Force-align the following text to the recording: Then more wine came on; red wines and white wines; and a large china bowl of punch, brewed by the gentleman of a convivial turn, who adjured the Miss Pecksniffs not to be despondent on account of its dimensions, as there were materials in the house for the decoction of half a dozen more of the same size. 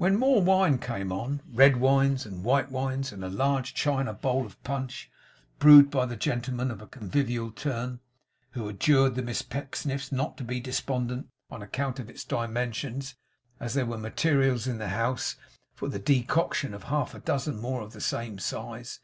Then 0.00 0.18
more 0.18 0.42
wine 0.42 0.78
came 0.78 1.12
on; 1.12 1.40
red 1.48 1.76
wines 1.76 2.26
and 2.26 2.42
white 2.42 2.72
wines; 2.72 3.12
and 3.12 3.22
a 3.22 3.28
large 3.28 3.72
china 3.72 4.12
bowl 4.12 4.44
of 4.44 4.60
punch, 4.64 5.08
brewed 5.60 5.92
by 5.92 6.06
the 6.06 6.16
gentleman 6.16 6.72
of 6.72 6.82
a 6.82 6.88
convivial 6.88 7.52
turn, 7.52 8.00
who 8.54 8.68
adjured 8.68 9.14
the 9.14 9.22
Miss 9.22 9.42
Pecksniffs 9.42 10.10
not 10.10 10.36
to 10.38 10.42
be 10.42 10.58
despondent 10.58 11.28
on 11.50 11.62
account 11.62 12.00
of 12.00 12.10
its 12.10 12.24
dimensions, 12.24 13.14
as 13.60 13.74
there 13.74 13.86
were 13.86 13.96
materials 13.96 14.66
in 14.66 14.78
the 14.78 14.88
house 14.88 15.36
for 15.72 15.86
the 15.88 16.00
decoction 16.00 16.74
of 16.74 16.82
half 16.90 17.14
a 17.14 17.20
dozen 17.20 17.56
more 17.56 17.80
of 17.80 17.92
the 17.92 18.00
same 18.00 18.40
size. 18.40 18.98